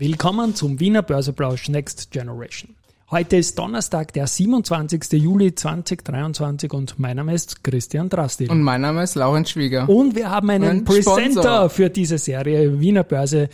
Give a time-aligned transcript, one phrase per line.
[0.00, 2.76] Willkommen zum Wiener Börseplausch Next Generation.
[3.10, 5.14] Heute ist Donnerstag, der 27.
[5.14, 8.48] Juli 2023 und mein Name ist Christian Drastil.
[8.48, 9.88] Und mein Name ist Laurent Schwieger.
[9.88, 11.70] Und wir haben einen Ein Presenter Sponsor.
[11.70, 13.48] für diese Serie Wiener Börse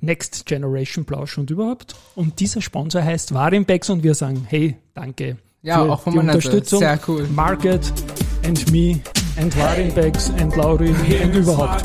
[0.00, 1.94] Next Generation Plausch und überhaupt.
[2.14, 6.16] Und dieser Sponsor heißt Warimbex und wir sagen, hey, danke Ja, für auch von die
[6.16, 6.46] meiner Seite.
[6.48, 6.78] Unterstützung.
[6.78, 7.28] Sehr cool.
[7.34, 7.92] Market
[8.46, 9.00] and me
[9.36, 11.84] and Warimbex and Laurin und überhaupt.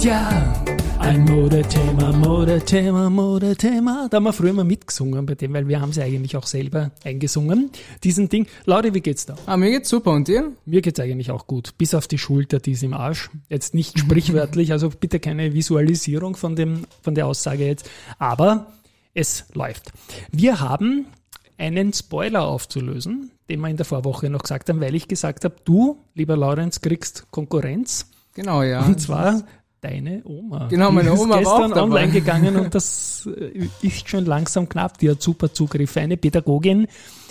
[0.00, 0.54] Zeitgeist, ja.
[0.98, 4.08] Ein Modethema, Modethema, Modethema.
[4.10, 6.90] Da haben wir früher mal mitgesungen bei dem, weil wir haben sie eigentlich auch selber
[7.04, 7.70] eingesungen.
[8.04, 8.46] Diesen Ding.
[8.66, 9.36] Lauri, wie geht's da?
[9.46, 10.12] Ah, mir geht's super.
[10.12, 10.52] Und dir?
[10.66, 11.76] Mir geht's eigentlich auch gut.
[11.78, 13.30] Bis auf die Schulter, die ist im Arsch.
[13.48, 17.88] Jetzt nicht sprichwörtlich, also bitte keine Visualisierung von dem, von der Aussage jetzt.
[18.18, 18.72] Aber
[19.14, 19.92] es läuft.
[20.30, 21.06] Wir haben
[21.58, 25.56] einen Spoiler aufzulösen, den wir in der Vorwoche noch gesagt haben, weil ich gesagt habe,
[25.64, 28.06] du, lieber Laurenz, kriegst Konkurrenz.
[28.34, 28.84] Genau, ja.
[28.84, 29.42] Und zwar
[29.80, 30.68] deine Oma.
[30.68, 34.98] Genau, meine ist Oma war gestern online gegangen und das äh, ist schon langsam knapp.
[34.98, 36.00] Die hat super Zugriffe.
[36.00, 36.86] Eine Pädagogin.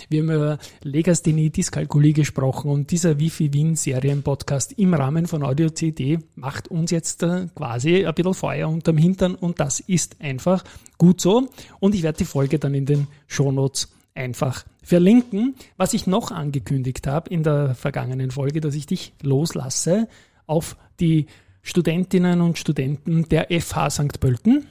[0.08, 5.70] Wir haben über Legasthenie, Dyskalkulie gesprochen und dieser Wifi Wien Serienpodcast im Rahmen von Audio
[5.70, 10.64] CD macht uns jetzt äh, quasi ein bisschen Feuer unterm Hintern und das ist einfach
[10.98, 11.48] gut so.
[11.78, 15.54] Und ich werde die Folge dann in den Shownotes einfach verlinken.
[15.76, 20.08] Was ich noch angekündigt habe in der vergangenen Folge, dass ich dich loslasse
[20.46, 21.26] auf die
[21.62, 24.20] Studentinnen und Studenten der FH St.
[24.20, 24.66] Pölten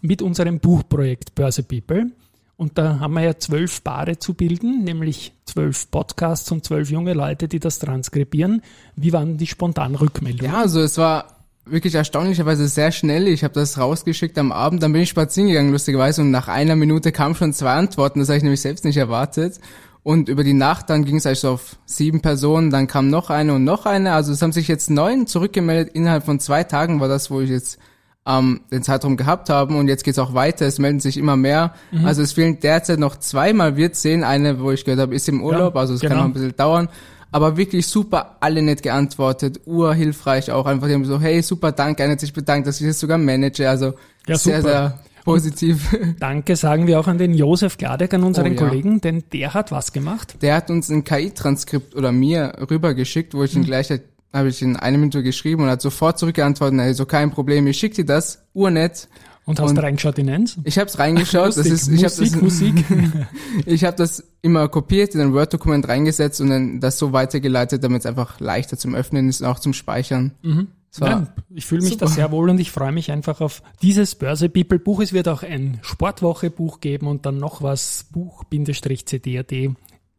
[0.00, 2.10] mit unserem Buchprojekt Börse People.
[2.56, 7.12] Und da haben wir ja zwölf Paare zu bilden, nämlich zwölf Podcasts und zwölf junge
[7.12, 8.62] Leute, die das transkribieren.
[8.94, 10.52] Wie waren die spontanen Rückmeldungen?
[10.52, 11.34] Ja, also es war
[11.66, 13.26] wirklich erstaunlicherweise sehr schnell.
[13.26, 16.76] Ich habe das rausgeschickt am Abend, dann bin ich spazieren gegangen, lustigerweise, und nach einer
[16.76, 18.20] Minute kamen schon zwei Antworten.
[18.20, 19.58] Das habe ich nämlich selbst nicht erwartet.
[20.04, 23.54] Und über die Nacht dann ging es also auf sieben Personen, dann kam noch eine
[23.54, 24.12] und noch eine.
[24.12, 25.94] Also es haben sich jetzt neun zurückgemeldet.
[25.94, 27.78] Innerhalb von zwei Tagen war das, wo ich jetzt
[28.26, 31.72] ähm, den Zeitraum gehabt haben und jetzt geht's auch weiter, es melden sich immer mehr.
[31.90, 32.04] Mhm.
[32.04, 34.24] Also es fehlen derzeit noch zweimal wird sehen.
[34.24, 36.10] Eine, wo ich gehört habe, ist im Urlaub, Ja, also es genau.
[36.12, 36.88] kann noch ein bisschen dauern.
[37.32, 40.86] Aber wirklich super, alle nett geantwortet, urhilfreich auch einfach.
[40.86, 43.68] Die haben so, hey, super, danke, einer hat sich bedankt, dass ich das sogar manage.
[43.68, 43.94] Also
[44.26, 44.70] Ja, sehr, super.
[44.70, 45.96] sehr positiv.
[46.20, 48.68] Danke sagen wir auch an den Josef Gladek, an unseren Oh ja.
[48.68, 50.36] Kollegen, denn der hat was gemacht.
[50.42, 53.62] Der hat uns ein KI-Transkript oder mir rübergeschickt, wo ich Mhm.
[53.62, 53.88] ihn gleich,
[54.32, 57.94] habe ich in einer Minute geschrieben und hat sofort zurückgeantwortet, also kein Problem, ich schick
[57.94, 59.08] dir das, urnett.
[59.46, 60.56] Und hast Und- reingeschaut in eins?
[60.64, 61.72] Ich habe es reingeschaut, das Lustig.
[61.74, 63.26] ist, ich habe das, Musik, Musik.
[63.66, 68.00] ich habe das immer kopiert, in ein Word-Dokument reingesetzt und dann das so weitergeleitet, damit
[68.00, 70.32] es einfach leichter zum Öffnen ist und auch zum Speichern.
[70.42, 70.64] War-
[70.98, 72.14] Nein, ich fühle mich da super.
[72.14, 75.00] sehr wohl und ich freue mich einfach auf dieses Börse People Buch.
[75.00, 79.52] Es wird auch ein Sportwoche Buch geben und dann noch was Buch-CD.at.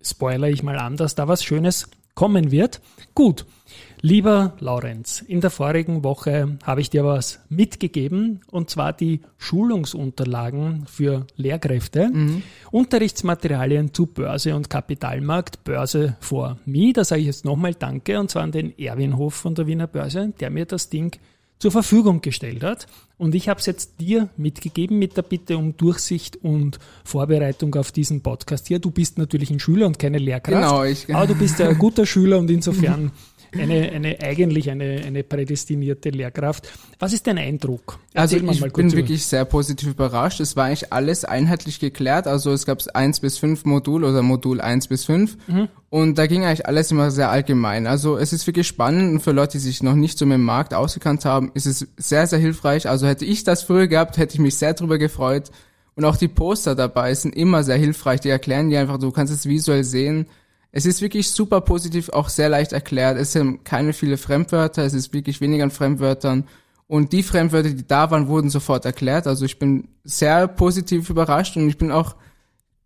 [0.01, 2.81] Spoiler ich mal an, dass da was Schönes kommen wird.
[3.13, 3.45] Gut.
[4.01, 10.85] Lieber Laurenz, in der vorigen Woche habe ich dir was mitgegeben und zwar die Schulungsunterlagen
[10.87, 12.11] für Lehrkräfte,
[12.71, 16.91] Unterrichtsmaterialien zu Börse und Kapitalmarkt, Börse for Me.
[16.93, 19.87] Da sage ich jetzt nochmal Danke und zwar an den Erwin Hof von der Wiener
[19.87, 21.17] Börse, der mir das Ding
[21.57, 22.85] zur Verfügung gestellt hat.
[23.17, 27.93] Und ich habe es jetzt dir mitgegeben mit der Bitte um Durchsicht und Vorbereitung auf
[27.93, 28.79] diesen Podcast hier.
[28.79, 30.61] Du bist natürlich ein Schüler und keine Lehrkraft.
[30.69, 33.11] Genau, ich- Aber du bist ja ein guter Schüler und insofern
[33.59, 36.71] eine, eine eigentlich eine, eine prädestinierte Lehrkraft.
[36.99, 37.99] Was ist dein Eindruck?
[38.13, 40.39] Also Erzähl mal ich bin über- wirklich sehr positiv überrascht.
[40.39, 42.27] Es war eigentlich alles einheitlich geklärt.
[42.27, 45.67] Also es gab eins bis fünf Modul oder Modul eins bis fünf Mhm.
[45.89, 47.87] Und da ging eigentlich alles immer sehr allgemein.
[47.87, 50.43] Also es ist wirklich spannend und für Leute, die sich noch nicht so mit dem
[50.43, 52.89] Markt ausgekannt haben, ist es sehr, sehr hilfreich.
[52.89, 55.51] Also hätte ich das früher gehabt, hätte ich mich sehr drüber gefreut.
[55.95, 58.19] Und auch die Poster dabei sind immer sehr hilfreich.
[58.19, 60.25] Die erklären dir einfach, du kannst es visuell sehen.
[60.77, 63.17] Es ist wirklich super positiv, auch sehr leicht erklärt.
[63.17, 66.49] Es sind keine viele Fremdwörter, es ist wirklich weniger an Fremdwörtern.
[66.87, 69.25] Und die Fremdwörter, die da waren, wurden sofort erklärt.
[69.25, 72.17] Also ich bin sehr positiv überrascht und ich bin auch,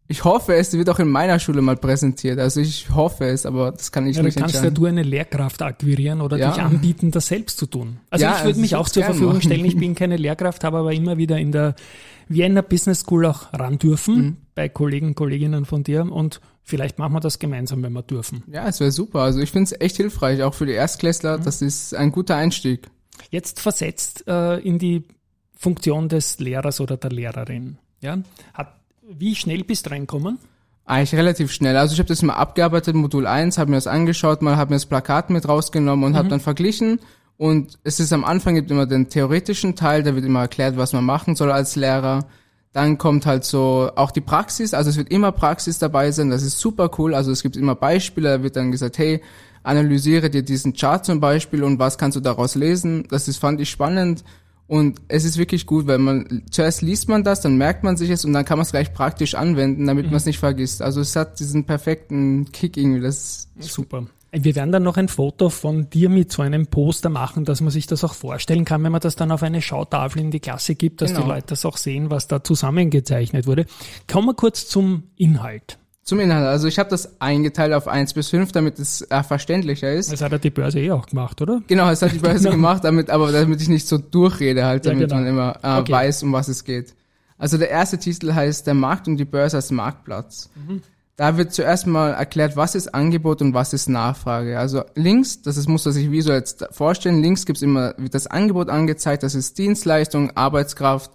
[0.10, 2.38] ich hoffe, es wird auch in meiner Schule mal präsentiert.
[2.40, 4.76] Also ich hoffe es, aber das kann ich Ja, nicht kannst ja entscheiden.
[4.76, 6.52] du eine Lehrkraft akquirieren oder Ja.
[6.52, 8.00] dich anbieten, das selbst zu tun.
[8.10, 9.42] Also Ja, ich würde also mich ich auch zur Verfügung machen.
[9.44, 9.64] stellen.
[9.66, 11.76] Ich bin keine Lehrkraft, habe aber immer wieder in der
[12.28, 14.38] Vienna Business School auch ran dürfen, Mhm.
[14.56, 18.44] bei Kollegen, Kolleginnen von dir und vielleicht machen wir das gemeinsam, wenn wir dürfen.
[18.52, 19.22] Ja, es wäre super.
[19.22, 21.38] Also ich finde es echt hilfreich, auch für die Erstklässler.
[21.40, 21.44] Mhm.
[21.44, 22.90] Das ist ein guter Einstieg.
[23.32, 25.04] Jetzt versetzt äh, in die
[25.56, 27.78] Funktion des Lehrers oder der Lehrerin.
[28.02, 28.18] Ja?
[28.54, 28.79] Hat,
[29.18, 30.38] wie schnell bist du reinkommen?
[30.86, 31.78] Eigentlich relativ schnell.
[31.78, 34.76] Also ich habe das mal abgearbeitet, Modul 1, habe mir das angeschaut, mal habe mir
[34.76, 37.00] das Plakat mit rausgenommen und habe dann verglichen.
[37.38, 40.94] Und es ist am Anfang gibt immer den theoretischen Teil, da wird immer erklärt, was
[40.94, 42.26] man machen soll als Lehrer.
[42.74, 46.44] Dann kommt halt so auch die Praxis, also es wird immer Praxis dabei sein, das
[46.44, 47.16] ist super cool.
[47.16, 49.22] Also es gibt immer Beispiele, da wird dann gesagt, hey,
[49.64, 53.06] analysiere dir diesen Chart zum Beispiel und was kannst du daraus lesen.
[53.10, 54.24] Das ist, fand ich spannend.
[54.70, 58.12] Und es ist wirklich gut, weil man zuerst liest man das, dann merkt man sich
[58.12, 60.12] es und dann kann man es gleich praktisch anwenden, damit mhm.
[60.12, 60.84] man es nicht vergisst.
[60.84, 63.02] Also es hat diesen perfekten Kick irgendwie.
[63.02, 64.06] Das ist super.
[64.32, 67.72] Wir werden dann noch ein Foto von dir mit so einem Poster machen, dass man
[67.72, 70.76] sich das auch vorstellen kann, wenn man das dann auf eine Schautafel in die Klasse
[70.76, 71.24] gibt, dass genau.
[71.24, 73.66] die Leute das auch sehen, was da zusammengezeichnet wurde.
[74.08, 75.79] Kommen wir kurz zum Inhalt.
[76.04, 76.48] Zum Inhalt.
[76.48, 80.12] Also ich habe das eingeteilt auf eins bis fünf, damit es äh, verständlicher ist.
[80.12, 81.62] Das hat ja die Börse eh auch gemacht, oder?
[81.68, 82.52] Genau, das hat die Börse genau.
[82.52, 85.22] gemacht, damit, aber damit ich nicht so durchrede halt, damit ja, genau.
[85.22, 85.92] man immer äh, okay.
[85.92, 86.96] weiß, um was es geht.
[87.38, 90.50] Also der erste Titel heißt Der Markt und die Börse als Marktplatz.
[90.56, 90.82] Mhm.
[91.16, 94.58] Da wird zuerst mal erklärt, was ist Angebot und was ist Nachfrage.
[94.58, 98.14] Also links, das ist, muss man sich wie so jetzt vorstellen, links gibt's immer, wird
[98.14, 101.12] das Angebot angezeigt, das ist Dienstleistung, Arbeitskraft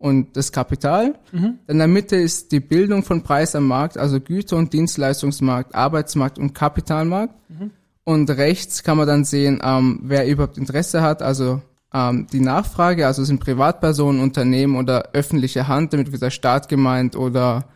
[0.00, 1.14] und das Kapital.
[1.30, 1.58] Mhm.
[1.68, 6.38] In der Mitte ist die Bildung von Preis am Markt, also Güter- und Dienstleistungsmarkt, Arbeitsmarkt
[6.38, 7.34] und Kapitalmarkt.
[7.48, 7.70] Mhm.
[8.04, 11.60] Und rechts kann man dann sehen, ähm, wer überhaupt Interesse hat, also
[11.92, 17.14] ähm, die Nachfrage, also sind Privatpersonen, Unternehmen oder öffentliche Hand, damit wird der Staat gemeint
[17.14, 17.66] oder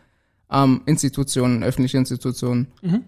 [0.51, 2.67] ähm, Institutionen, öffentliche Institutionen.
[2.81, 3.03] Mhm.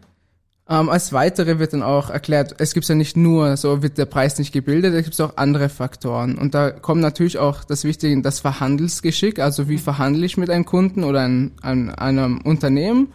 [0.70, 4.06] Ähm, als weitere wird dann auch erklärt, es gibt ja nicht nur, so wird der
[4.06, 6.38] Preis nicht gebildet, es gibt auch andere Faktoren.
[6.38, 10.66] Und da kommt natürlich auch das Wichtige, das Verhandelsgeschick, also wie verhandle ich mit einem
[10.66, 13.14] Kunden oder ein, ein, einem Unternehmen.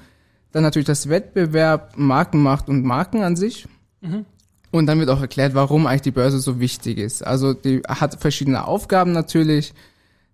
[0.53, 3.67] Dann natürlich das Wettbewerb, Markenmacht und Marken an sich.
[4.01, 4.25] Mhm.
[4.71, 7.25] Und dann wird auch erklärt, warum eigentlich die Börse so wichtig ist.
[7.27, 9.75] Also die hat verschiedene Aufgaben natürlich.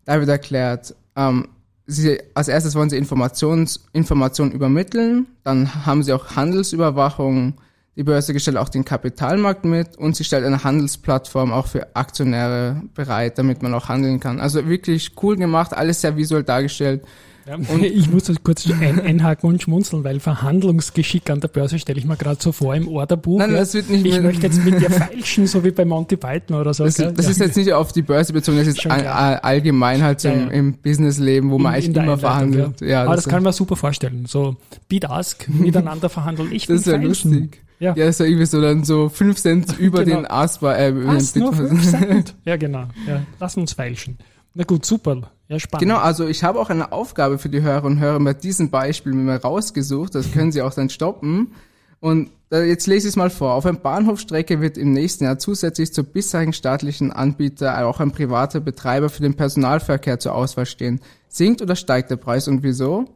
[0.05, 1.49] Da wird erklärt, ähm,
[1.89, 7.55] sie, als erstes wollen sie Informations, Informationen übermitteln, dann haben sie auch Handelsüberwachung,
[7.97, 12.83] die Börse stellt auch den Kapitalmarkt mit und sie stellt eine Handelsplattform auch für Aktionäre
[12.95, 14.39] bereit, damit man auch handeln kann.
[14.39, 17.03] Also wirklich cool gemacht, alles sehr visuell dargestellt.
[17.49, 21.79] Ja, und ich muss das kurz ein, einhaken und schmunzeln, weil Verhandlungsgeschick an der Börse
[21.79, 23.39] stelle ich mir gerade so vor im Orderbuch.
[23.39, 26.59] Nein, das wird nicht ich möchte jetzt mit dir feilschen, so wie bei Monty Python
[26.59, 26.85] oder so.
[26.85, 27.31] Das, das ja.
[27.31, 30.75] ist jetzt nicht auf die Börse bezogen, das ist all, allgemein halt so im, im
[30.75, 32.81] Businessleben, wo in, man eigentlich immer Einleitung, verhandelt.
[32.83, 33.05] Ja.
[33.05, 34.27] Aber das, das kann man super vorstellen.
[34.27, 34.57] So
[34.89, 36.53] Beat Ask, miteinander verhandeln.
[36.53, 37.63] Ich das ist ja lustig.
[37.81, 37.95] Ja.
[37.95, 40.17] ja, ist ja irgendwie so dann so fünf Cent über genau.
[40.17, 42.35] den Ask äh, über Was, den Cent?
[42.45, 42.89] Ja, genau.
[43.07, 44.19] Ja, lass uns feilschen.
[44.55, 45.31] Na gut, super.
[45.49, 45.81] Ja, spannend.
[45.81, 49.15] Genau, also ich habe auch eine Aufgabe für die Hörer und Hörer mit diesem Beispiel
[49.15, 50.15] mir rausgesucht.
[50.15, 51.55] Das können Sie auch dann stoppen.
[52.01, 53.55] Und äh, jetzt lese ich es mal vor.
[53.55, 58.61] Auf einer Bahnhofstrecke wird im nächsten Jahr zusätzlich zur bisherigen staatlichen Anbieter auch ein privater
[58.61, 61.01] Betreiber für den Personalverkehr zur Auswahl stehen.
[61.29, 63.07] Sinkt oder steigt der Preis und wieso?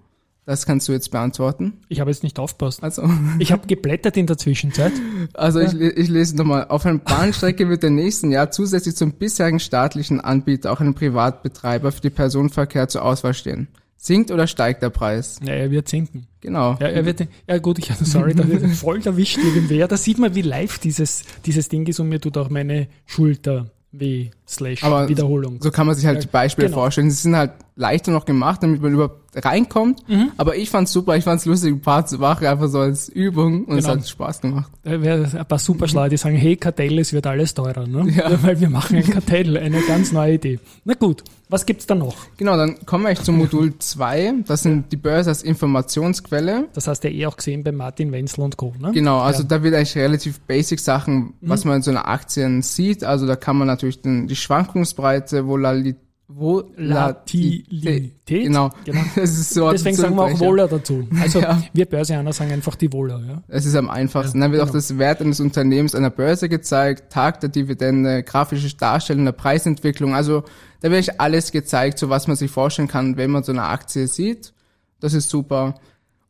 [0.44, 1.74] Das kannst du jetzt beantworten.
[1.88, 2.82] Ich habe jetzt nicht aufpasst.
[2.82, 3.08] Also.
[3.38, 4.92] Ich habe geblättert in der Zwischenzeit.
[5.34, 5.66] Also ja.
[5.66, 6.66] ich, ich lese nochmal.
[6.68, 11.92] Auf einer Bahnstrecke wird im nächsten Jahr zusätzlich zum bisherigen staatlichen Anbieter auch ein Privatbetreiber
[11.92, 13.68] für den Personenverkehr zur Auswahl stehen.
[13.96, 15.38] Sinkt oder steigt der Preis?
[15.44, 16.26] Ja, er wird sinken.
[16.40, 16.76] Genau.
[16.80, 19.86] Ja, er wird, ja gut, ich, sorry, da wird voll erwischt irgendwer.
[19.86, 23.70] Da sieht man, wie live dieses, dieses Ding ist und mir tut auch meine Schulter
[23.92, 25.60] weh slash Wiederholung.
[25.62, 26.80] So kann man sich halt die Beispiele genau.
[26.80, 27.10] vorstellen.
[27.12, 30.06] Sie sind halt leichter noch gemacht, damit man überhaupt reinkommt.
[30.08, 30.32] Mhm.
[30.36, 33.64] Aber ich fand's super, ich fand's lustig, ein paar zu machen, einfach so als Übung
[33.64, 33.78] und genau.
[33.78, 34.70] es hat Spaß gemacht.
[34.82, 38.10] Da wäre ein paar Superschlau, die sagen, hey Kartell, es wird alles teurer, ne?
[38.10, 38.30] Ja.
[38.42, 40.58] Weil wir machen ein Kartell, eine ganz neue Idee.
[40.84, 42.16] Na gut, was gibt's da noch?
[42.36, 44.34] Genau, dann kommen wir eigentlich zum Modul 2.
[44.46, 46.68] Das sind die Börse als Informationsquelle.
[46.74, 48.74] Das hast du ja eh auch gesehen bei Martin Wenzel und Co.
[48.78, 48.92] Ne?
[48.92, 49.48] Genau, also ja.
[49.48, 51.68] da wird eigentlich relativ basic Sachen, was mhm.
[51.68, 53.02] man in so einer Aktien sieht.
[53.04, 58.12] Also da kann man natürlich den, die Schwankungsbreite, Volatilität Volatilität.
[58.26, 58.70] Genau.
[58.84, 59.00] genau.
[59.14, 61.06] Das ist so Deswegen sagen wir auch Wohler dazu.
[61.20, 61.62] Also ja.
[61.72, 63.20] wir Börsianer sagen einfach die Wohler.
[63.26, 63.42] Ja.
[63.48, 64.38] Es ist am einfachsten.
[64.38, 64.70] Ja, Dann wird genau.
[64.70, 69.32] auch das Wert eines Unternehmens an der Börse gezeigt, Tag der Dividende, grafische Darstellung der
[69.32, 70.14] Preisentwicklung.
[70.14, 70.44] Also
[70.80, 73.64] da wird euch alles gezeigt, so was man sich vorstellen kann, wenn man so eine
[73.64, 74.52] Aktie sieht.
[75.00, 75.74] Das ist super.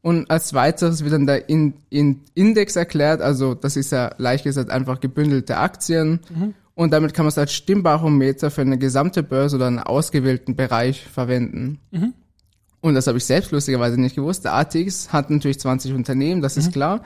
[0.00, 4.44] Und als weiteres wird dann der in in Index erklärt, also das ist ja leicht
[4.44, 6.20] gesagt einfach gebündelte Aktien.
[6.28, 10.56] Mhm und damit kann man es als Stimmbarometer für eine gesamte Börse oder einen ausgewählten
[10.56, 11.78] Bereich verwenden.
[11.90, 12.14] Mhm.
[12.80, 14.44] Und das habe ich selbst lustigerweise nicht gewusst.
[14.44, 16.62] Der ATX hat natürlich 20 Unternehmen, das mhm.
[16.62, 17.02] ist klar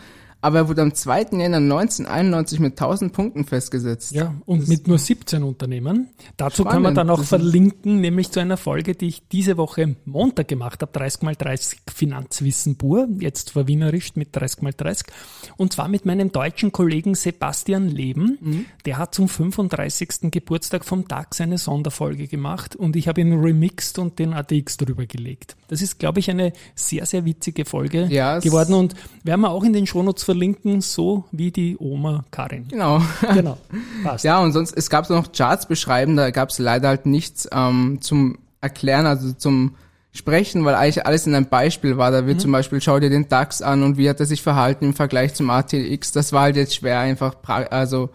[0.47, 1.23] aber er wurde am 2.
[1.33, 4.13] Januar 1991 mit 1000 Punkten festgesetzt.
[4.13, 6.11] Ja, und das mit nur 17 Unternehmen.
[6.37, 6.73] Dazu spannend.
[6.73, 10.83] kann man dann auch verlinken, nämlich zu einer Folge, die ich diese Woche Montag gemacht
[10.83, 15.09] habe, 30 mal 30 Finanzwissen pur, jetzt verwienerisch mit 30 mal 30.
[15.57, 18.39] Und zwar mit meinem deutschen Kollegen Sebastian Leben.
[18.41, 18.67] Mhm.
[18.85, 20.31] Der hat zum 35.
[20.31, 25.07] Geburtstag vom DAX eine Sonderfolge gemacht und ich habe ihn remixed und den ATX drüber
[25.07, 25.57] gelegt.
[25.67, 29.65] Das ist, glaube ich, eine sehr, sehr witzige Folge ja, geworden und werden wir auch
[29.65, 30.36] in den Shownotes verlinken,
[30.81, 32.69] so wie die Oma Karin.
[32.69, 33.03] Genau.
[33.35, 33.59] Genau.
[34.05, 34.25] Passt.
[34.25, 37.99] Ja, und sonst, es gab noch Charts beschreiben, da gab es leider halt nichts ähm,
[38.01, 39.75] zum Erklären, also zum
[40.17, 42.11] sprechen, weil eigentlich alles in einem Beispiel war.
[42.11, 44.87] Da wird zum Beispiel, schau dir den DAX an und wie hat er sich verhalten
[44.87, 46.13] im Vergleich zum ATX.
[46.13, 47.37] Das war halt jetzt schwer einfach,
[47.71, 48.11] also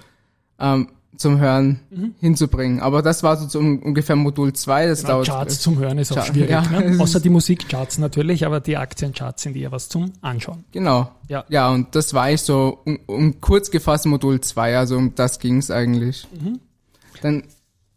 [0.60, 0.88] ähm,
[1.22, 1.80] zum Hören
[2.20, 2.80] hinzubringen.
[2.82, 4.88] Aber das war so zum, ungefähr Modul 2.
[4.88, 6.50] Das Genau, dauert Charts zum Hören ist auch Char- schwierig.
[6.50, 6.84] ja, ne?
[6.86, 10.64] es Außer die Musikcharts natürlich, aber die Aktiencharts sind eher was zum Anschauen.
[10.72, 11.12] Genau.
[11.28, 11.46] Ja.
[11.50, 15.40] Ja, und das war eigentlich so um, um kurz gefasst Modul 2, also um das
[15.40, 16.28] ging's eigentlich.
[17.22, 17.44] Dann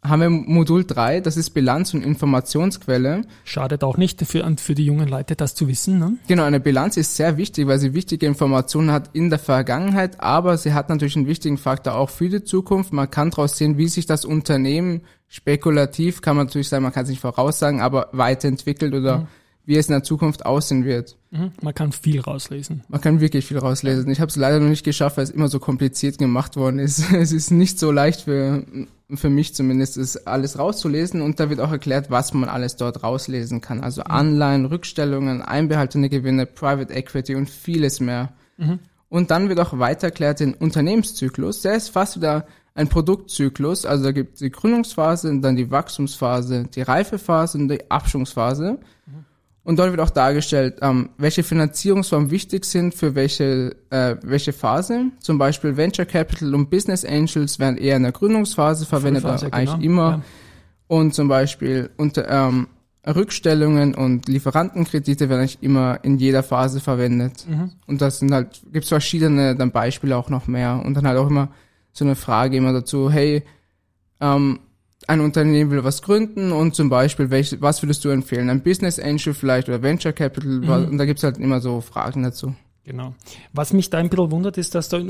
[0.05, 3.23] haben wir Modul 3, das ist Bilanz und Informationsquelle.
[3.45, 5.99] Schadet auch nicht für, für die jungen Leute, das zu wissen.
[5.99, 6.19] Ne?
[6.29, 10.59] Genau, eine Bilanz ist sehr wichtig, weil sie wichtige Informationen hat in der Vergangenheit, aber
[10.59, 12.93] sie hat natürlich einen wichtigen Faktor auch für die Zukunft.
[12.93, 17.05] Man kann daraus sehen, wie sich das Unternehmen spekulativ, kann man natürlich sagen, man kann
[17.05, 19.27] es nicht voraussagen, aber weiterentwickelt oder
[19.67, 21.17] wie es in der Zukunft aussehen wird.
[21.31, 21.53] Mhm.
[21.63, 22.85] Man kann viel rauslesen.
[22.89, 24.11] Man kann wirklich viel rauslesen.
[24.11, 27.13] Ich habe es leider noch nicht geschafft, weil es immer so kompliziert gemacht worden ist.
[27.13, 28.65] Es ist nicht so leicht für,
[29.13, 31.21] für mich zumindest, es alles rauszulesen.
[31.21, 33.81] Und da wird auch erklärt, was man alles dort rauslesen kann.
[33.81, 38.33] Also Anleihen, Rückstellungen, einbehaltene Gewinne, Private Equity und vieles mehr.
[39.09, 41.63] Und dann wird auch weiter erklärt den Unternehmenszyklus.
[41.63, 43.87] Der ist fast wieder ein Produktzyklus.
[43.87, 48.79] Also da gibt es die Gründungsphase, dann die Wachstumsphase, die Reifephase und die Abschwungsphase.
[49.65, 55.07] Und dort wird auch dargestellt, ähm, welche Finanzierungsformen wichtig sind für welche, äh, welche Phase.
[55.21, 59.71] Zum Beispiel Venture Capital und Business Angels werden eher in der Gründungsphase verwendet, aber eigentlich
[59.71, 59.83] genau.
[59.83, 60.11] immer.
[60.11, 60.23] Ja.
[60.87, 62.69] Und zum Beispiel unter, ähm,
[63.07, 67.47] Rückstellungen und Lieferantenkredite werden eigentlich immer in jeder Phase verwendet.
[67.49, 67.73] Mhm.
[67.87, 70.83] Und das sind halt, gibt's verschiedene dann Beispiele auch noch mehr.
[70.85, 71.49] Und dann halt auch immer
[71.93, 73.43] so eine Frage immer dazu, hey,
[74.21, 74.61] ähm,
[75.07, 78.51] ein Unternehmen will was gründen und zum Beispiel, welch, was würdest du empfehlen?
[78.51, 80.61] Ein Business Angel vielleicht oder Venture Capital?
[80.61, 80.89] Mhm.
[80.91, 82.55] Und da gibt's halt immer so Fragen dazu.
[82.85, 83.15] Genau.
[83.53, 85.09] Was mich da ein bisschen wundert, ist, dass da ein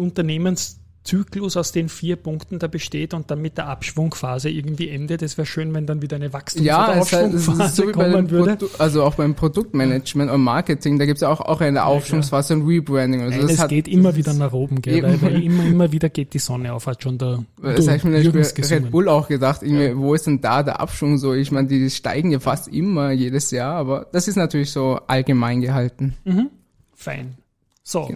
[1.04, 5.23] Unternehmenszyklus aus den vier Punkten da besteht und dann mit der Abschwungphase irgendwie endet.
[5.23, 7.76] Es wäre schön, wenn dann wieder eine Wachstums- Ja, oder es, halt, es Aufschwungphase ist
[7.76, 8.56] so kommen würde.
[8.56, 12.66] Produ also auch beim Produktmanagement und Marketing, da gibt's ja auch, auch eine Aufschwungsphase und
[12.66, 13.20] Rebranding.
[13.20, 15.02] Also Nein, das es hat, geht immer wieder nach oben, gell?
[15.02, 18.04] Weil, weil immer, immer wieder geht die Sonne auf, hat schon der Das habe ich
[18.04, 18.75] mir bei.
[18.75, 21.34] Red Bull auch gedacht, irgendwie, wo ist denn da der Abschwung so?
[21.34, 25.61] Ich meine, die steigen ja fast immer jedes Jahr, aber das ist natürlich so allgemein
[25.61, 26.14] gehalten.
[26.94, 27.34] Fein.
[27.82, 28.11] So.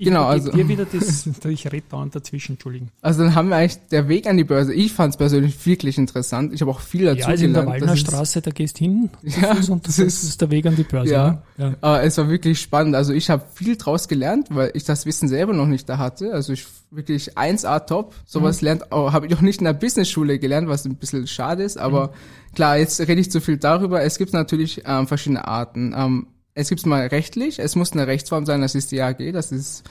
[0.00, 2.88] Ich Genau, also- dir wieder das, ich rede dauernd dazwischen, Entschuldigen.
[3.02, 4.72] Also dann haben wir eigentlich der Weg an die Börse.
[4.72, 6.54] Ich fand es persönlich wirklich interessant.
[6.54, 7.82] Ich habe auch viel dazu Ja, also in der gelernt.
[7.82, 10.74] Wallner Das ist- Straße, da gehst hin, Ja, das das ist, ist- der Weg an
[10.74, 11.12] die Börse.
[11.12, 11.30] Ja.
[11.30, 11.42] Ne?
[11.58, 11.74] ja.
[11.82, 12.94] Aber es war wirklich spannend.
[12.96, 16.32] Also ich habe viel draus gelernt, weil ich das Wissen selber noch nicht da hatte.
[16.32, 18.14] Also ich wirklich 1A top.
[18.24, 21.76] Sowas lernt habe ich auch nicht in der Businessschule gelernt, was ein bisschen schade ist.
[21.76, 22.12] Aber
[22.54, 24.02] klar, jetzt rede ich zu viel darüber.
[24.02, 25.94] Es gibt natürlich ähm, verschiedene Arten.
[25.94, 26.26] Ähm,
[26.60, 27.58] es gibt mal rechtlich.
[27.58, 28.60] Es muss eine Rechtsform sein.
[28.60, 29.32] Das ist die AG.
[29.32, 29.84] Das ist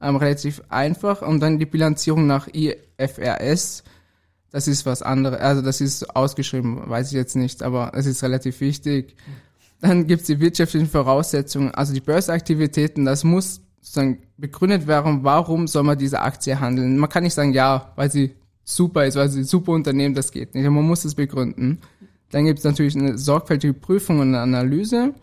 [0.00, 1.22] ähm, relativ einfach.
[1.22, 3.84] Und dann die Bilanzierung nach IFRS.
[4.50, 5.40] Das ist was anderes.
[5.40, 9.16] Also das ist ausgeschrieben, weiß ich jetzt nicht, aber es ist relativ wichtig.
[9.80, 15.82] Dann gibt's die wirtschaftlichen Voraussetzungen, also die Börsenaktivitäten, das muss sozusagen begründet werden, warum soll
[15.82, 16.96] man diese Aktie handeln.
[16.96, 20.54] Man kann nicht sagen, ja, weil sie super ist, weil sie super Unternehmen, das geht
[20.54, 20.64] nicht.
[20.64, 21.80] Man muss es begründen.
[22.30, 25.14] Dann gibt's natürlich eine sorgfältige Prüfung und eine Analyse.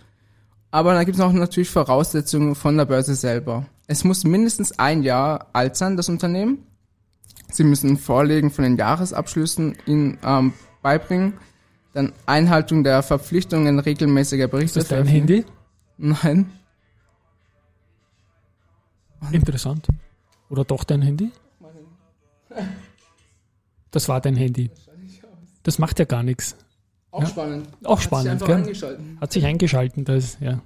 [0.74, 3.68] Aber dann gibt's auch natürlich Voraussetzungen von der Börse selber.
[3.86, 6.66] Es muss mindestens ein Jahr alt sein, das Unternehmen.
[7.52, 10.52] Sie müssen Vorlegen von den Jahresabschlüssen Ihnen ähm,
[10.82, 11.34] beibringen.
[11.94, 14.96] Dann Einhaltung der Verpflichtungen regelmäßiger Ist das Berichte.
[14.96, 15.46] dein Handy?
[16.00, 16.52] Nein.
[19.32, 19.86] Interessant.
[20.50, 21.30] Oder doch dein Handy?
[23.92, 24.72] Das war dein Handy.
[25.62, 26.56] Das macht ja gar nichts.
[27.14, 27.28] Auch Ja.
[27.28, 27.68] spannend.
[27.84, 28.56] Auch Hat sich spannend, einfach gell?
[28.56, 29.18] angeschalten.
[29.22, 30.62] Hat sich eingeschalten, das, ja.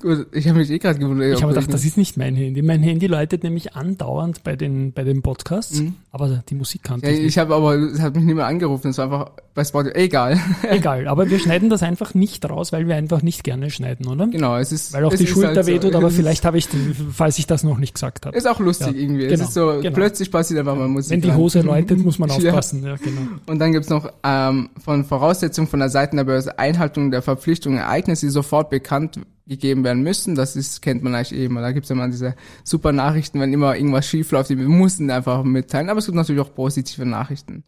[0.00, 1.34] Gut, ich habe mich eh gerade gewundert.
[1.36, 2.62] Ich habe gedacht, das ist nicht mein Handy.
[2.62, 7.12] Mein Handy läutet nämlich andauernd bei den, bei den Podcasts, aber die Musik kannte ja,
[7.12, 7.28] ich nicht.
[7.28, 10.40] ich habe aber, es hat mich nicht mehr angerufen, es war einfach bei Spotify, egal.
[10.68, 14.26] Egal, aber wir schneiden das einfach nicht raus, weil wir einfach nicht gerne schneiden, oder?
[14.26, 15.70] genau, es ist, Weil auch die Schulter halt so.
[15.70, 18.36] wehtut, aber Es ist- vielleicht habe ich, den, falls ich das noch nicht gesagt habe.
[18.36, 19.22] Ist auch lustig Ja, irgendwie.
[19.28, 19.94] genau, es ist so, genau.
[19.94, 21.12] plötzlich passiert einfach mal Musik.
[21.12, 21.36] Wenn die rein.
[21.36, 22.36] Hose läutet, muss man Ja.
[22.36, 22.82] aufpassen.
[22.84, 23.20] Ja, genau.
[23.46, 27.78] Und dann gibt's noch ähm, von Voraussetzungen von der Seite der Börse Einhaltung der Verpflichtungen,
[27.78, 30.34] Ereignisse, die sofort bekannt gegeben werden müssen.
[30.34, 31.60] Das ist, kennt man eigentlich eh immer.
[31.60, 35.42] Da gibt's ja mal diese super Nachrichten, wenn immer irgendwas schief läuft, die müssen einfach
[35.44, 35.90] mitteilen.
[35.90, 37.64] Aber es gibt natürlich auch positive Nachrichten.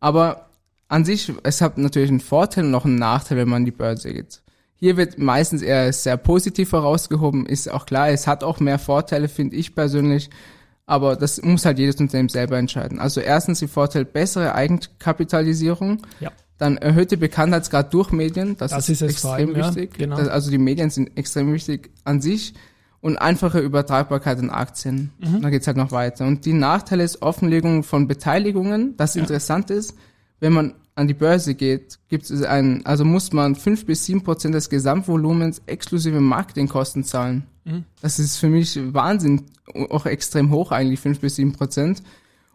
[0.00, 0.50] Aber
[0.88, 3.70] an sich, es hat natürlich einen Vorteil und auch einen Nachteil, wenn man an die
[3.70, 4.42] Börse geht.
[4.76, 9.28] Hier wird meistens eher sehr positiv herausgehoben, ist auch klar, es hat auch mehr Vorteile,
[9.28, 10.28] finde ich persönlich.
[10.86, 12.98] Aber das muss halt jedes Unternehmen selber entscheiden.
[12.98, 16.30] Also erstens die Vorteil bessere Eigenkapitalisierung, Ja.
[16.58, 19.94] Dann erhöhte Bekanntheitsgrad durch Medien, das, Das ist, ist extrem allem, ja, wichtig.
[19.98, 20.16] genau.
[20.16, 22.54] Das, also die Medien sind extrem wichtig an sich
[23.00, 25.10] und einfache Übertragbarkeit an Aktien.
[25.18, 25.42] Mhm.
[25.42, 26.26] Da geht's halt noch weiter.
[26.26, 29.94] Und die Nachteile ist Offenlegung von Beteiligungen, das interessant ist,
[30.40, 34.22] wenn man an die Börse geht, gibt es einen, also muss man fünf bis sieben
[34.22, 37.44] Prozent des Gesamtvolumens exklusive Marketingkosten zahlen.
[37.64, 37.84] Mhm.
[38.00, 39.42] Das ist für mich Wahnsinn,
[39.90, 42.02] auch extrem hoch eigentlich, fünf bis sieben Prozent.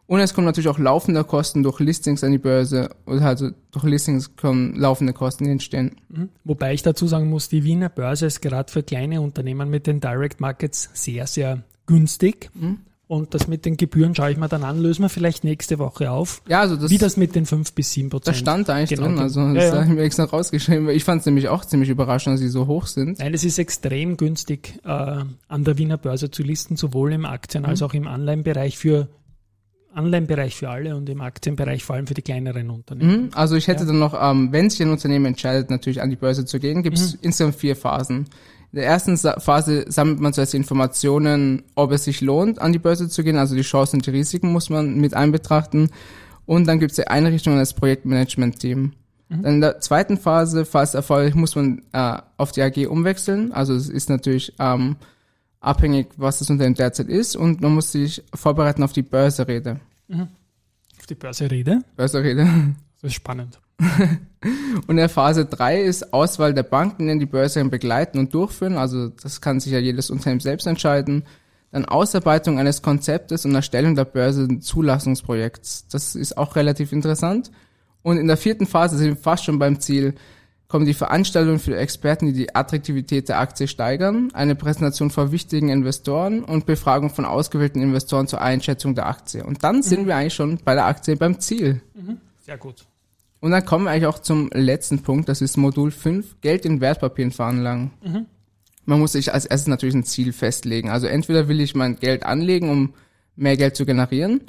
[0.10, 3.84] Und es kommen natürlich auch laufende Kosten durch Listings an die Börse oder also durch
[3.84, 5.98] Listings kommen laufende Kosten, die entstehen.
[6.10, 6.30] Mhm.
[6.44, 10.00] Wobei ich dazu sagen muss, die Wiener Börse ist gerade für kleine Unternehmen mit den
[10.01, 12.50] Direct Markets sehr, sehr günstig.
[12.56, 12.80] Mhm.
[13.06, 16.10] Und das mit den Gebühren schaue ich mir dann an, lösen wir vielleicht nächste Woche
[16.10, 16.42] auf.
[16.48, 18.36] Ja, also das, wie das mit den fünf bis sieben Prozent.
[18.36, 19.75] Das stand da eigentlich genau, drin, also das ja, ja.
[19.75, 22.50] habe ich mir extra rausgeschrieben, weil ich fand es nämlich auch ziemlich überraschend, dass sie
[22.50, 23.20] so hoch sind.
[23.20, 27.62] Nein, es ist extrem günstig, äh, an der Wiener Börse zu listen, sowohl im Aktien-
[27.62, 27.70] mhm.
[27.70, 29.08] als auch im Anleihenbereich für
[29.93, 33.24] Anleihenbereich für alle und im Aktienbereich vor allem für die kleineren Unternehmen.
[33.24, 33.88] Mhm, also ich hätte ja.
[33.88, 36.98] dann noch, ähm, wenn sich ein Unternehmen entscheidet, natürlich an die Börse zu gehen, gibt
[36.98, 37.19] es mhm.
[37.22, 38.27] insgesamt vier Phasen.
[38.72, 43.10] In der ersten Phase sammelt man zuerst Informationen, ob es sich lohnt, an die Börse
[43.10, 43.38] zu gehen.
[43.38, 45.89] Also die Chancen und die Risiken muss man mit einbetrachten.
[46.46, 48.93] Und dann gibt es die Einrichtung des Projektmanagement-Team.
[49.29, 49.41] Mhm.
[49.41, 53.51] Dann in der zweiten Phase, falls erfolgreich, muss man äh, auf die AG umwechseln.
[53.51, 54.98] Also es ist natürlich ähm,
[55.60, 57.36] abhängig, was das Unternehmen derzeit ist.
[57.36, 59.80] Und man muss sich vorbereiten auf die Börserede.
[60.08, 60.28] Mhm.
[60.98, 61.82] Auf die Börserede?
[61.96, 62.48] Börserede.
[63.01, 63.60] Das ist spannend.
[63.80, 68.78] und in der Phase 3 ist Auswahl der Banken, die die Börse begleiten und durchführen.
[68.78, 71.24] Also das kann sich ja jedes Unternehmen selbst entscheiden.
[71.72, 75.88] Dann Ausarbeitung eines Konzeptes und Erstellung der Börse-Zulassungsprojekts.
[75.88, 77.51] Das ist auch relativ interessant.
[78.01, 80.16] Und in der vierten Phase sind wir fast schon beim Ziel,
[80.70, 85.70] kommen die Veranstaltungen für Experten, die die Attraktivität der Aktie steigern, eine Präsentation vor wichtigen
[85.70, 89.44] Investoren und Befragung von ausgewählten Investoren zur Einschätzung der Aktie.
[89.44, 90.08] Und dann sind mhm.
[90.08, 91.82] wir eigentlich schon bei der Aktie beim Ziel.
[91.96, 92.18] Mhm.
[92.46, 92.86] Sehr gut.
[93.42, 96.82] Und dann kommen wir eigentlich auch zum letzten Punkt, das ist Modul 5, Geld in
[96.82, 97.92] Wertpapieren veranlagen.
[98.04, 98.26] Mhm.
[98.86, 100.90] Man muss sich als erstes natürlich ein Ziel festlegen.
[100.90, 102.94] Also entweder will ich mein Geld anlegen, um
[103.36, 104.42] mehr Geld zu generieren,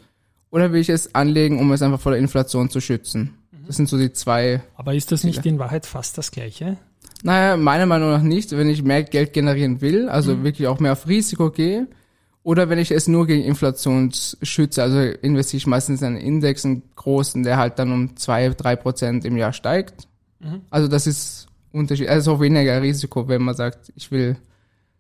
[0.51, 3.40] oder will ich es anlegen, um es einfach vor der Inflation zu schützen.
[3.71, 4.65] Das sind so die zwei.
[4.75, 6.77] Aber ist das nicht in Wahrheit fast das Gleiche?
[7.23, 8.51] Naja, meiner Meinung nach nicht.
[8.51, 10.43] Wenn ich mehr Geld generieren will, also mhm.
[10.43, 11.87] wirklich auch mehr auf Risiko gehe,
[12.43, 14.11] oder wenn ich es nur gegen Inflation
[14.43, 18.49] schütze, also investiere ich meistens in einen Index, einen großen, der halt dann um zwei,
[18.49, 20.09] drei Prozent im Jahr steigt.
[20.41, 20.63] Mhm.
[20.69, 24.37] Also das ist Unterschied, also auch weniger Risiko, wenn man sagt, ich will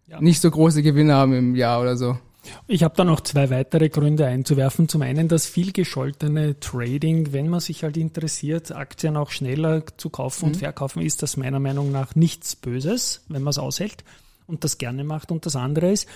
[0.06, 0.20] ja.
[0.20, 2.16] nicht so große Gewinne haben im Jahr oder so.
[2.66, 4.88] Ich habe da noch zwei weitere Gründe einzuwerfen.
[4.88, 10.10] Zum einen das viel gescholtene Trading, wenn man sich halt interessiert, Aktien auch schneller zu
[10.10, 10.52] kaufen mhm.
[10.52, 14.04] und verkaufen, ist das meiner Meinung nach nichts Böses, wenn man es aushält
[14.46, 15.30] und das gerne macht.
[15.30, 16.08] Und das andere ist,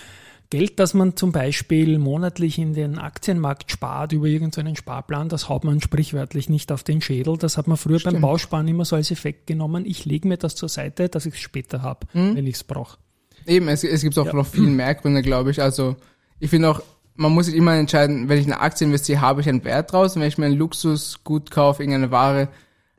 [0.51, 5.63] Geld, das man zum Beispiel monatlich in den Aktienmarkt spart über irgendeinen Sparplan, das haut
[5.63, 7.37] man sprichwörtlich nicht auf den Schädel.
[7.37, 8.13] Das hat man früher Stimmt.
[8.13, 9.85] beim Bausparen immer so als Effekt genommen.
[9.85, 12.35] Ich lege mir das zur Seite, dass ich es später habe, mhm.
[12.35, 12.97] wenn ich es brauche.
[13.47, 14.33] Eben, es, es gibt auch ja.
[14.33, 15.61] noch viel mehr Gründe, glaube ich.
[15.61, 15.95] Also
[16.39, 16.81] ich finde auch,
[17.15, 20.15] man muss sich immer entscheiden, wenn ich eine Aktie investiere, habe ich einen Wert draus.
[20.15, 22.49] Und wenn ich mir ein Luxusgut kaufe, irgendeine Ware,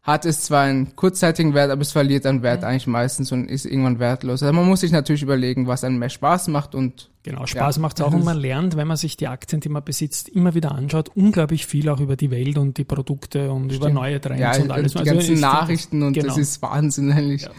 [0.03, 2.69] hat es zwar einen kurzzeitigen Wert, aber es verliert an Wert mhm.
[2.69, 4.43] eigentlich meistens und ist irgendwann wertlos.
[4.43, 7.83] Also man muss sich natürlich überlegen, was einem mehr Spaß macht und Genau, Spaß ja.
[7.83, 10.55] macht es auch und man lernt, wenn man sich die Aktien, die man besitzt, immer
[10.55, 13.79] wieder anschaut, unglaublich viel auch über die Welt und die Produkte und Stimmt.
[13.79, 14.93] über neue Trends ja, und alles.
[14.93, 16.29] Die also ganzen Nachrichten und genau.
[16.29, 17.43] das ist Wahnsinn eigentlich.
[17.43, 17.51] Ja.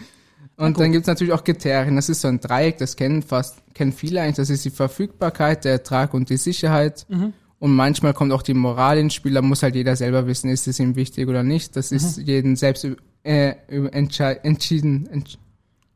[0.58, 1.94] Und dann gibt's natürlich auch Kriterien.
[1.94, 4.36] Das ist so ein Dreieck, das kennen fast, kennen viele eigentlich.
[4.36, 7.06] Das ist die Verfügbarkeit, der Ertrag und die Sicherheit.
[7.08, 7.32] Mhm.
[7.60, 10.66] Und manchmal kommt auch die Moral ins Spiel, da muss halt jeder selber wissen, ist
[10.66, 11.76] es ihm wichtig oder nicht.
[11.76, 12.24] Das ist mhm.
[12.24, 12.86] jeden selbst
[13.22, 15.38] äh, entschieden, entsch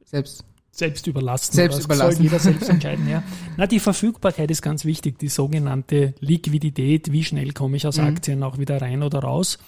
[0.04, 1.52] selbst selbst überlassen.
[1.52, 2.16] Selbst überlassen.
[2.16, 3.22] Soll jeder selbst entscheiden, ja.
[3.56, 8.04] Na, die Verfügbarkeit ist ganz wichtig, die sogenannte Liquidität, wie schnell komme ich aus mhm.
[8.04, 9.58] Aktien auch wieder rein oder raus.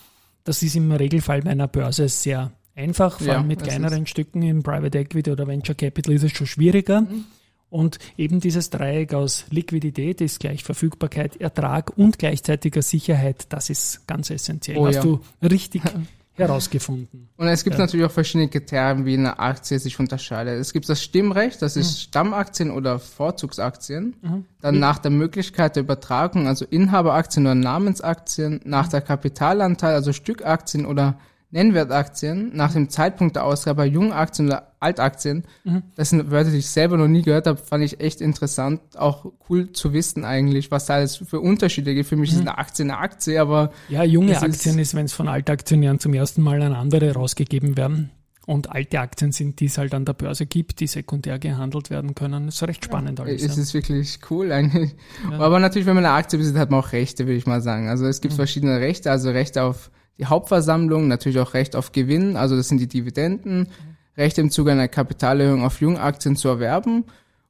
[0.45, 4.43] Das ist im Regelfall bei einer Börse sehr einfach, vor allem ja, mit kleineren Stücken
[4.43, 7.03] im Private Equity oder Venture Capital ist es schon schwieriger.
[7.03, 7.25] Mhm.
[7.71, 14.07] Und eben dieses Dreieck aus Liquidität ist gleich Verfügbarkeit, Ertrag und gleichzeitiger Sicherheit, das ist
[14.07, 14.79] ganz essentiell.
[14.79, 15.03] Oh, Hast ja.
[15.03, 15.83] du richtig
[16.35, 17.31] herausgefunden.
[17.37, 17.85] Und es gibt ja.
[17.85, 20.61] natürlich auch verschiedene Kriterien, wie eine Aktie sich unterscheidet.
[20.61, 22.01] Es gibt das Stimmrecht, das ist mhm.
[22.01, 24.15] Stammaktien oder Vorzugsaktien.
[24.23, 24.45] Mhm.
[24.61, 28.91] Dann nach der Möglichkeit der Übertragung, also Inhaberaktien oder Namensaktien, nach mhm.
[28.91, 31.19] der Kapitalanteil, also Stückaktien oder
[31.55, 35.45] Nennwertaktien nach dem Zeitpunkt der Ausgabe bei jungen Aktien oder Altaktien.
[35.63, 35.85] Mhm.
[35.95, 38.81] Das sind Wörter, die ich selber noch nie gehört habe, fand ich echt interessant.
[38.97, 42.09] Auch cool zu wissen eigentlich, was da alles für Unterschiede gibt.
[42.09, 42.39] Für mich mhm.
[42.39, 43.71] ist eine Aktie eine Aktie, aber.
[43.89, 47.77] Ja, junge Aktien ist, ist wenn es von Altaktionären zum ersten Mal an andere rausgegeben
[47.77, 48.11] werden.
[48.47, 52.15] Und alte Aktien sind, die es halt an der Börse gibt, die sekundär gehandelt werden
[52.15, 52.47] können.
[52.47, 53.43] Das ist recht spannend ja, alles.
[53.43, 53.63] Es ja.
[53.63, 54.97] ist wirklich cool eigentlich.
[55.31, 55.39] Ja.
[55.39, 57.89] Aber natürlich, wenn man eine Aktie besitzt, hat man auch Rechte, würde ich mal sagen.
[57.89, 58.39] Also es gibt mhm.
[58.39, 62.81] verschiedene Rechte, also Rechte auf die Hauptversammlung, natürlich auch Recht auf Gewinn, also das sind
[62.81, 63.69] die Dividenden,
[64.17, 67.05] Recht im Zuge einer Kapitalerhöhung auf Jungaktien zu erwerben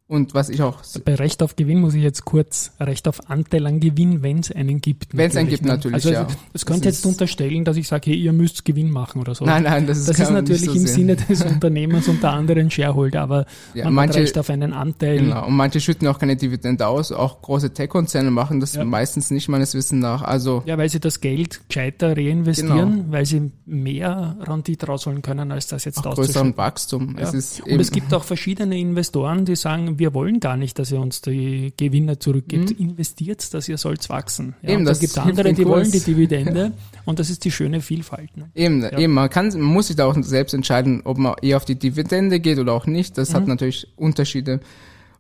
[0.07, 0.83] Und was ich auch.
[1.07, 4.53] Bei Recht auf Gewinn muss ich jetzt kurz Recht auf Anteil an Gewinn, wenn es
[4.53, 5.17] einen gibt.
[5.17, 5.95] Wenn es einen gibt, natürlich.
[5.95, 6.27] Also, ja.
[6.53, 9.47] es könnte jetzt unterstellen, dass ich sage, hey, ihr müsst Gewinn machen oder so.
[9.47, 10.89] Nein, nein, das ist, das ist natürlich so im sehen.
[10.89, 14.75] Sinne des Unternehmens und der anderen Shareholder, aber ja, man manche, hat Recht auf einen
[14.75, 15.21] Anteil.
[15.21, 17.11] Genau, und manche schütten auch keine Dividende aus.
[17.11, 18.85] Auch große Tech-Konzerne machen das ja.
[18.85, 20.21] meistens nicht meines Wissens nach.
[20.21, 23.05] Also ja, weil sie das Geld gescheiter reinvestieren, genau.
[23.09, 27.17] weil sie mehr Rendite rausholen können, als das jetzt auch größeren Wachstum.
[27.17, 27.23] Ja.
[27.25, 30.93] Es ist und es gibt auch verschiedene Investoren, die sagen, wir wollen gar nicht, dass
[30.93, 32.79] ihr uns die Gewinne zurückgibt.
[32.79, 32.91] Mhm.
[32.91, 34.55] Investiert, dass ihr sollt wachsen.
[34.63, 36.73] Ja, eben, das gibt andere, die wollen die Dividende
[37.05, 38.37] und das ist die schöne Vielfalt.
[38.37, 38.51] Ne?
[38.55, 38.99] Eben, ja.
[38.99, 41.79] eben, man kann, man muss sich da auch selbst entscheiden, ob man eher auf die
[41.79, 43.19] Dividende geht oder auch nicht.
[43.19, 43.35] Das mhm.
[43.35, 44.61] hat natürlich Unterschiede.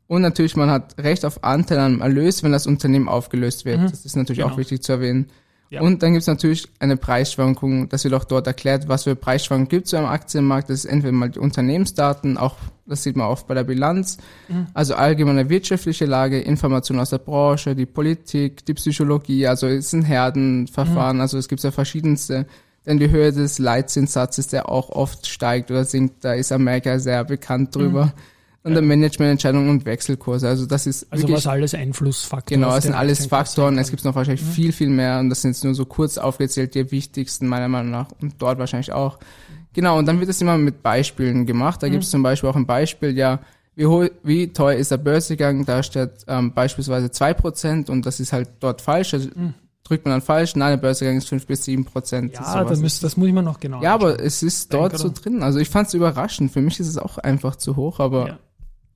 [0.07, 3.81] Und natürlich, man hat Recht auf Anteil am Erlös, wenn das Unternehmen aufgelöst wird.
[3.81, 3.91] Mhm.
[3.91, 4.55] Das ist natürlich genau.
[4.55, 5.27] auch wichtig zu erwähnen.
[5.75, 5.83] Ja.
[5.83, 7.89] Und dann gibt es natürlich eine Preisschwankung.
[7.89, 10.71] Das wird auch dort erklärt, was für Preisschwankungen gibt es so am Aktienmarkt.
[10.71, 12.57] Das ist entweder mal die Unternehmensdaten, auch
[12.87, 14.67] das sieht man oft bei der Bilanz, mhm.
[14.75, 20.03] also allgemeine wirtschaftliche Lage, Informationen aus der Branche, die Politik, die Psychologie, also es sind
[20.03, 21.23] Herdenverfahren, mhm.
[21.23, 22.47] also es gibt ja verschiedenste.
[22.87, 27.25] Denn die Höhe des Leitzinssatzes, der auch oft steigt oder sinkt, da ist Amerika sehr
[27.25, 28.07] bekannt drüber.
[28.07, 28.34] Mhm
[28.65, 28.81] und ja.
[28.81, 30.49] Managemententscheidungen und Wechselkurse.
[30.49, 32.63] Also das ist also wirklich, was alles Einflussfaktoren.
[32.63, 33.77] Genau, es sind alles Faktoren.
[33.77, 34.51] Es gibt noch wahrscheinlich mhm.
[34.51, 37.93] viel viel mehr und das sind jetzt nur so kurz aufgezählt die wichtigsten meiner Meinung
[37.93, 39.19] nach und dort wahrscheinlich auch.
[39.75, 41.83] Genau und dann wird es immer mit Beispielen gemacht.
[41.83, 41.93] Da mhm.
[41.93, 43.41] gibt es zum Beispiel auch ein Beispiel, ja
[43.77, 45.67] wie, hoch, wie teuer ist der Börsegang?
[45.67, 49.15] Da steht ähm, beispielsweise zwei Prozent und das ist halt dort falsch.
[49.15, 49.55] Also, mhm
[49.87, 52.33] drückt man dann falsch, nein, der Börsegang ist fünf bis sieben Prozent.
[52.33, 55.11] Ja, da müsst, das muss ich mir noch genau Ja, aber es ist dort so
[55.11, 55.43] drin.
[55.43, 56.53] Also ich fand es überraschend.
[56.53, 58.39] Für mich ist es auch einfach zu hoch, aber ja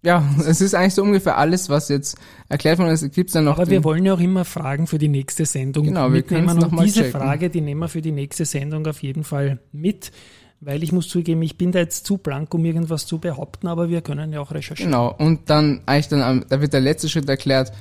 [0.03, 2.17] ja, es ist eigentlich so ungefähr alles, was jetzt
[2.49, 3.03] erklärt worden ist.
[3.03, 3.59] Es gibt dann noch.
[3.59, 6.49] Aber wir wollen ja auch immer Fragen für die nächste Sendung genau, wir mitnehmen.
[6.49, 7.21] Und noch diese checken.
[7.21, 10.13] Frage, die nehmen wir für die nächste Sendung auf jeden Fall mit.
[10.61, 13.91] Weil ich muss zugeben, ich bin da jetzt zu blank, um irgendwas zu behaupten, aber
[13.91, 14.91] wir können ja auch recherchieren.
[14.91, 15.15] Genau.
[15.17, 17.73] Und dann eigentlich dann, da wird der letzte Schritt erklärt,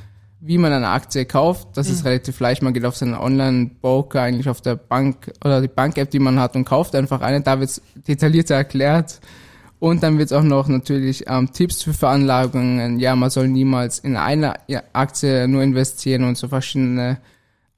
[0.41, 1.69] wie man eine Aktie kauft.
[1.73, 1.93] Das mhm.
[1.93, 2.61] ist relativ leicht.
[2.61, 6.55] Man geht auf seinen Online-Broker, eigentlich auf der Bank oder die Bank-App, die man hat
[6.55, 7.41] und kauft einfach eine.
[7.41, 9.21] Da wird es detaillierter erklärt
[9.79, 12.99] und dann wird es auch noch natürlich ähm, Tipps für Veranlagungen.
[12.99, 14.55] Ja, man soll niemals in eine
[14.93, 17.19] Aktie nur investieren und so verschiedene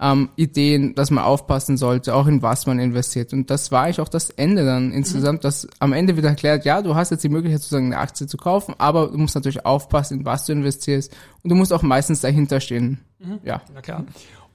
[0.01, 3.33] ähm, Ideen, dass man aufpassen sollte, auch in was man investiert.
[3.33, 5.43] Und das war eigentlich auch das Ende dann insgesamt, mhm.
[5.43, 8.38] dass am Ende wird erklärt, ja, du hast jetzt die Möglichkeit, sozusagen eine Aktie zu
[8.38, 11.13] kaufen, aber du musst natürlich aufpassen, in was du investierst.
[11.43, 12.99] Und du musst auch meistens dahinter stehen.
[13.19, 13.39] Mhm.
[13.43, 13.62] Ja.
[13.73, 14.05] Na klar.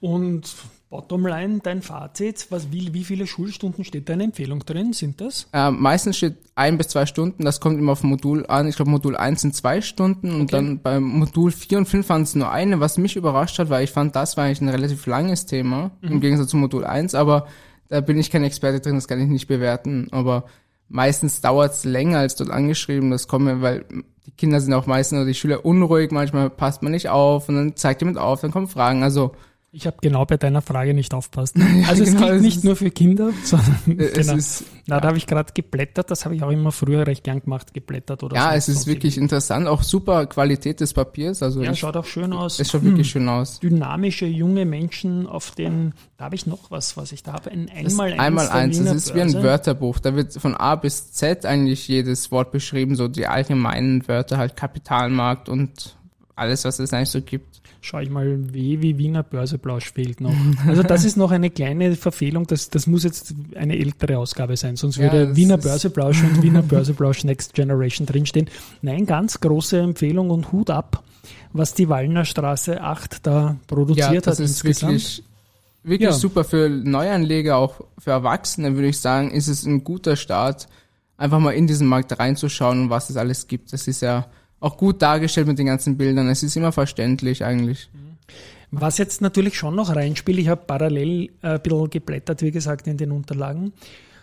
[0.01, 0.55] Und
[0.89, 4.93] Bottomline, dein Fazit, was, wie, wie viele Schulstunden steht deine Empfehlung drin?
[4.93, 5.47] Sind das?
[5.51, 8.67] Äh, meistens steht ein bis zwei Stunden, das kommt immer auf Modul an.
[8.67, 10.51] Ich glaube, Modul 1 sind zwei Stunden und okay.
[10.51, 13.83] dann beim Modul 4 und 5 waren es nur eine, was mich überrascht hat, weil
[13.83, 16.11] ich fand, das war eigentlich ein relativ langes Thema, mhm.
[16.11, 17.47] im Gegensatz zu Modul 1, aber
[17.89, 20.45] da bin ich kein Experte drin, das kann ich nicht bewerten, aber
[20.87, 23.85] meistens dauert es länger als dort angeschrieben, das kommt mir, weil
[24.25, 27.55] die Kinder sind auch meistens oder die Schüler unruhig, manchmal passt man nicht auf und
[27.55, 29.31] dann zeigt jemand auf, dann kommen Fragen, also
[29.75, 31.55] ich habe genau bei deiner Frage nicht aufpasst.
[31.87, 34.35] Also es genau, gilt nicht nur für Kinder, sondern es genau.
[34.35, 37.41] ist, Na, da habe ich gerade geblättert, das habe ich auch immer früher recht gern
[37.41, 41.43] gemacht, geblättert oder Ja, es ist wirklich interessant, auch super Qualität des Papiers.
[41.43, 42.59] Also ja, ich, schaut auch schön aus.
[42.59, 42.91] Es schaut hm.
[42.91, 43.59] wirklich schön aus.
[43.59, 47.69] Dynamische junge Menschen auf den, da habe ich noch was, was ich da habe, ein
[47.69, 48.19] einmal eins.
[48.19, 49.99] Einmal eins, das ist wie ein Wörterbuch.
[49.99, 54.55] Da wird von A bis Z eigentlich jedes Wort beschrieben, so die allgemeinen Wörter, halt
[54.55, 55.95] Kapitalmarkt und
[56.35, 60.33] alles, was es eigentlich so gibt schaue ich mal, W wie Wiener Börseplausch fehlt noch.
[60.67, 64.75] Also das ist noch eine kleine Verfehlung, das, das muss jetzt eine ältere Ausgabe sein,
[64.75, 68.49] sonst würde ja, Wiener Börseplausch und Wiener Börseplausch Next Generation drinstehen.
[68.81, 71.03] Nein, ganz große Empfehlung und Hut ab,
[71.53, 74.93] was die Wallner Straße 8 da produziert ja, das hat ist insgesamt.
[74.93, 75.23] Wirklich,
[75.83, 76.13] wirklich ja.
[76.13, 80.67] super für Neuanleger, auch für Erwachsene würde ich sagen, ist es ein guter Start,
[81.17, 83.71] einfach mal in diesen Markt reinzuschauen, was es alles gibt.
[83.73, 84.25] Das ist ja
[84.65, 86.27] auch gut dargestellt mit den ganzen Bildern.
[86.27, 87.89] Es ist immer verständlich eigentlich.
[88.71, 92.87] Was jetzt natürlich schon noch reinspielt, ich habe parallel äh, ein bisschen geblättert, wie gesagt,
[92.87, 93.73] in den Unterlagen.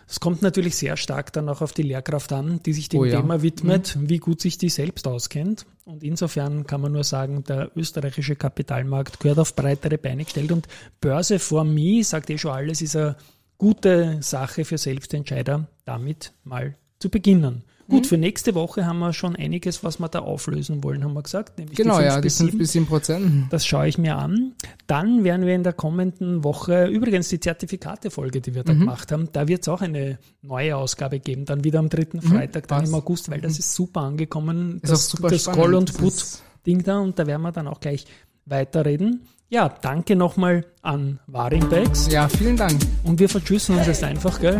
[0.05, 3.05] Es kommt natürlich sehr stark dann auch auf die Lehrkraft an, die sich dem oh
[3.05, 3.21] ja.
[3.21, 4.09] Thema widmet, mhm.
[4.09, 5.65] wie gut sich die selbst auskennt.
[5.85, 10.67] Und insofern kann man nur sagen, der österreichische Kapitalmarkt gehört auf breitere Beine gestellt und
[10.99, 13.15] Börse for me, sagt eh schon alles, ist eine
[13.57, 17.63] gute Sache für Selbstentscheider, damit mal zu beginnen.
[17.89, 18.07] Gut, mhm.
[18.07, 21.59] für nächste Woche haben wir schon einiges, was wir da auflösen wollen, haben wir gesagt.
[21.59, 23.47] Nämlich genau, die ja, die 5 bis 7 Prozent.
[23.51, 24.53] Das schaue ich mir an.
[24.87, 28.79] Dann werden wir in der kommenden Woche, übrigens die Zertifikate-Folge, die wir da mhm.
[28.79, 32.21] gemacht haben, da wird es auch eine neue Ausgabe geben, dann wieder am dritten mhm,
[32.21, 33.59] Freitag, dann im August, weil das mhm.
[33.59, 34.79] ist super angekommen.
[34.81, 37.81] Ist das, auch super das Call- und Put-Ding da und da werden wir dann auch
[37.81, 38.05] gleich
[38.45, 39.27] weiterreden.
[39.53, 42.11] Ja, danke nochmal an Warimbex.
[42.11, 42.73] Ja, vielen Dank.
[43.03, 44.59] Und wir vertschüssen uns jetzt einfach, gell?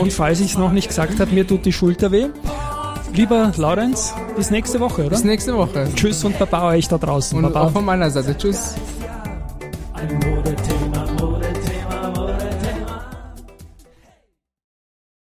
[0.00, 2.26] Und falls ich es noch nicht gesagt habe, mir tut die Schulter weh.
[3.12, 5.10] Lieber Laurenz, bis nächste Woche, oder?
[5.10, 5.86] Bis nächste Woche.
[5.94, 7.38] Tschüss und Baba euch da draußen.
[7.38, 7.68] Und Baba.
[7.68, 8.36] auch von meiner Seite.
[8.36, 8.74] Tschüss.